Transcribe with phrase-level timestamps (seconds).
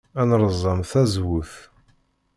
[0.19, 1.53] Ad nerẓem tazewwut.